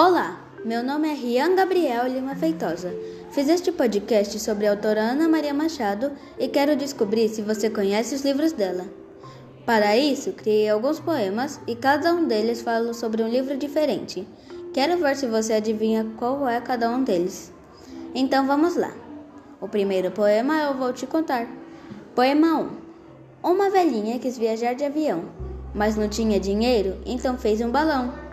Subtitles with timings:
[0.00, 2.94] Olá, meu nome é Rian Gabriel Lima Feitosa.
[3.32, 8.14] Fiz este podcast sobre a autora Ana Maria Machado e quero descobrir se você conhece
[8.14, 8.84] os livros dela.
[9.66, 14.24] Para isso, criei alguns poemas e cada um deles fala sobre um livro diferente.
[14.72, 17.52] Quero ver se você adivinha qual é cada um deles.
[18.14, 18.92] Então vamos lá.
[19.60, 21.48] O primeiro poema eu vou te contar.
[22.14, 22.68] Poema 1.
[23.42, 25.24] Uma velhinha quis viajar de avião,
[25.74, 28.27] mas não tinha dinheiro, então fez um balão.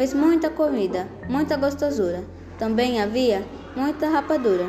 [0.00, 2.24] Fez muita comida, muita gostosura.
[2.58, 3.44] Também havia
[3.76, 4.66] muita rapadura.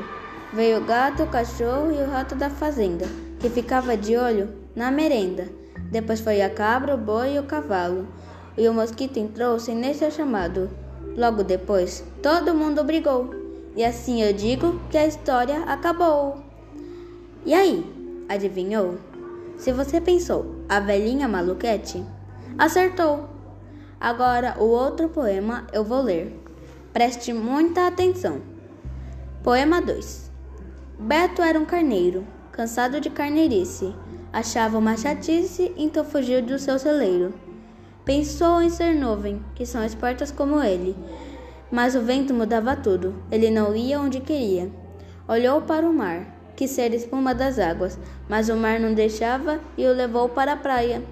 [0.52, 3.06] Veio o gato, o cachorro e o rato da fazenda,
[3.40, 5.48] que ficava de olho na merenda.
[5.90, 8.10] Depois foi a cabra, o boi e o cavalo.
[8.58, 10.70] E o mosquito entrou sem nem ser chamado.
[11.16, 13.34] Logo depois, todo mundo brigou.
[13.74, 16.44] E assim eu digo que a história acabou.
[17.46, 17.90] E aí,
[18.28, 18.96] adivinhou?
[19.56, 22.04] Se você pensou, a velhinha maluquete,
[22.58, 23.31] acertou.
[24.02, 26.36] Agora, o outro poema eu vou ler.
[26.92, 28.42] Preste muita atenção.
[29.44, 30.32] Poema 2
[30.98, 33.94] Beto era um carneiro, cansado de carneirice.
[34.34, 37.32] Achava uma chatice, então fugiu do seu celeiro.
[38.04, 40.96] Pensou em ser nuvem, que são espertas como ele.
[41.72, 44.72] Mas o vento mudava tudo, ele não ia onde queria.
[45.28, 49.86] Olhou para o mar, quis ser espuma das águas, mas o mar não deixava e
[49.86, 51.04] o levou para a praia.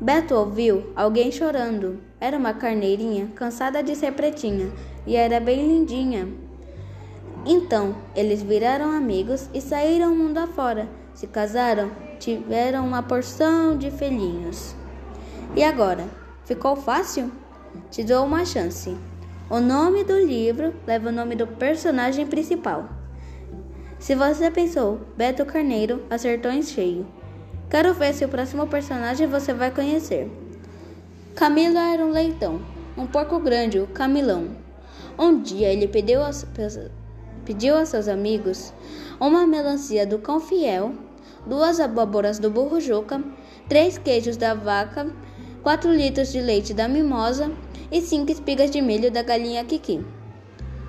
[0.00, 2.00] Beto ouviu alguém chorando.
[2.18, 4.72] Era uma carneirinha, cansada de ser pretinha,
[5.06, 6.26] e era bem lindinha.
[7.44, 10.88] Então, eles viraram amigos e saíram mundo afora.
[11.12, 14.74] Se casaram, tiveram uma porção de filhinhos.
[15.54, 16.06] E agora?
[16.46, 17.30] Ficou fácil?
[17.90, 18.96] Te dou uma chance.
[19.50, 22.88] O nome do livro leva o nome do personagem principal.
[23.98, 27.06] Se você pensou Beto Carneiro, acertou em cheio.
[27.70, 30.28] Quero ver se o próximo personagem você vai conhecer.
[31.36, 32.60] Camilo era um leitão,
[32.98, 34.48] um porco grande, o Camilão.
[35.16, 36.30] Um dia ele pediu a,
[37.44, 38.74] pediu a seus amigos
[39.20, 40.92] uma melancia do cão fiel,
[41.46, 43.22] duas abóboras do burro Juca,
[43.68, 45.06] três queijos da vaca,
[45.62, 47.52] quatro litros de leite da mimosa
[47.92, 50.04] e cinco espigas de milho da galinha Kiki.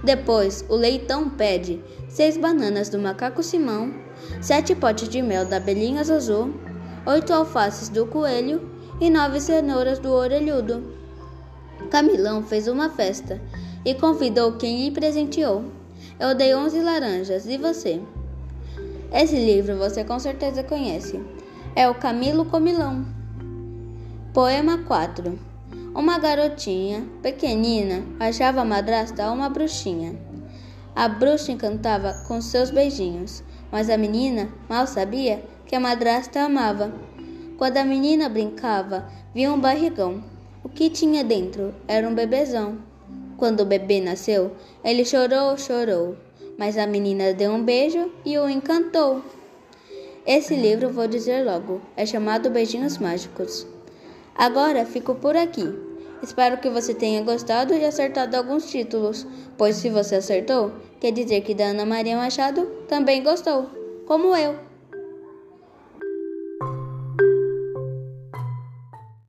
[0.04, 1.80] Depois, o leitão pede
[2.10, 3.94] seis bananas do macaco Simão,
[4.42, 6.71] sete potes de mel da abelhinha Zuzu,
[7.06, 8.70] oito alfaces do coelho
[9.00, 10.84] e nove cenouras do orelhudo.
[11.90, 13.42] Camilão fez uma festa
[13.84, 15.66] e convidou quem lhe presenteou.
[16.20, 18.00] Eu dei onze laranjas, e você?
[19.12, 21.20] Esse livro você com certeza conhece.
[21.76, 23.06] É o Camilo Comilão.
[24.32, 25.40] Poema 4
[25.96, 30.16] Uma garotinha, pequenina, achava a madrasta uma bruxinha.
[30.96, 36.92] A bruxa encantava com seus beijinhos, mas a menina mal sabia que a madrasta amava.
[37.58, 40.22] Quando a menina brincava, via um barrigão.
[40.62, 42.80] O que tinha dentro era um bebezão.
[43.38, 44.52] Quando o bebê nasceu,
[44.84, 46.18] ele chorou, chorou,
[46.58, 49.22] mas a menina deu um beijo e o encantou.
[50.28, 53.66] Esse livro, vou dizer logo, é chamado Beijinhos Mágicos.
[54.36, 55.74] Agora fico por aqui.
[56.22, 59.26] Espero que você tenha gostado e acertado alguns títulos,
[59.58, 63.70] pois se você acertou, quer dizer que da Ana Maria Machado também gostou,
[64.06, 64.71] como eu.